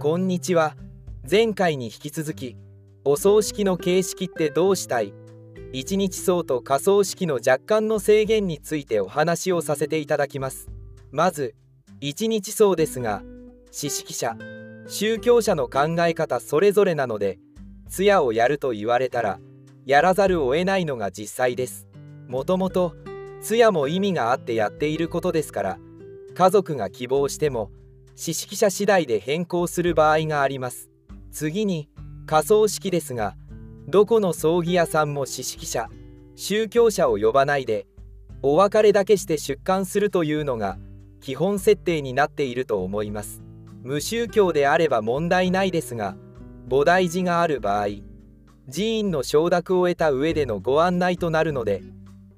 [0.00, 0.76] こんにちは。
[1.28, 2.56] 前回に引き続き
[3.04, 5.12] お葬式の形式ってどうしたい？
[5.72, 10.68] 一日葬と仮葬式の若干の制限についてお話をさせていただきます。
[11.10, 11.56] まず
[12.00, 13.24] 一日葬ですが
[13.72, 14.36] 知識者
[14.86, 17.40] 宗教者の考え方それぞれなので
[17.88, 19.40] 通夜をやると言われたら
[19.84, 21.88] やらざるを得ないのが実際です。
[22.28, 22.94] もともと
[23.40, 25.78] 通夜も意味があってやっていることですから
[26.36, 27.72] 家族が希望しても
[28.34, 30.90] 識者次第で変更する場合があります。
[31.30, 31.88] 次に
[32.26, 33.36] 仮葬式ですが
[33.86, 35.88] どこの葬儀屋さんも知識者
[36.34, 37.86] 宗教者を呼ばないで
[38.42, 40.78] お別れだけして出棺するというのが
[41.20, 43.40] 基本設定になっていると思います。
[43.84, 46.16] 無宗教であれば問題ないですが
[46.68, 47.86] 菩提寺がある場合
[48.70, 51.82] 寺院の承諾を得た上でのご案内となるので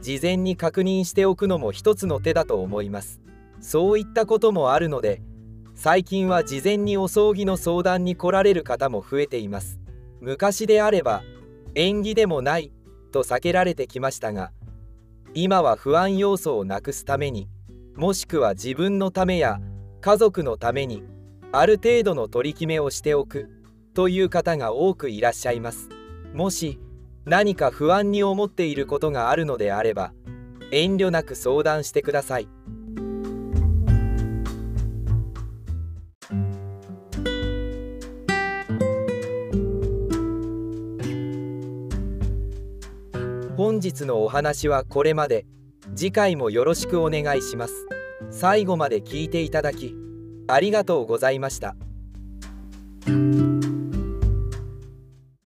[0.00, 3.20] 事前に確認しておくのも一つの手だと思います。
[3.60, 5.22] そういったこともあるので
[5.78, 9.78] 最近は事前にお葬儀の相談に来られる方も増えています。
[10.22, 11.22] 昔であれば
[11.74, 12.72] 縁起でもない
[13.12, 14.52] と避けられてきましたが
[15.34, 17.50] 今は不安要素をなくすために
[17.94, 19.60] もしくは自分のためや
[20.00, 21.02] 家族のために
[21.52, 23.50] ある程度の取り決めをしておく
[23.92, 25.90] という方が多くいらっしゃいます。
[26.32, 26.80] もし
[27.26, 30.14] 何か不安に思っていることがあるのであれば
[30.70, 32.48] 遠慮なく相談してください。
[43.56, 45.46] 本日のお話はこれまで
[45.94, 47.86] 次回もよろしくお願いします
[48.30, 49.94] 最後まで聞いていただき
[50.46, 51.74] ありがとうございました。